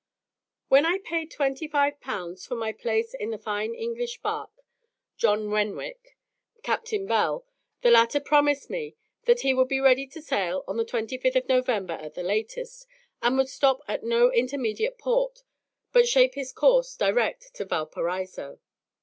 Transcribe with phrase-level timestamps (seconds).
[0.67, 4.63] When I paid 25 pounds for my place in the fine English barque,
[5.15, 6.17] "John Renwick,"
[6.63, 7.45] Captain Bell,
[7.83, 8.95] the latter promised me
[9.25, 12.87] that he would be ready to sail on the 25th of November at the latest,
[13.21, 15.43] and would stop at no intermediate port,
[15.93, 18.57] but shape his course direct to Valparaiso.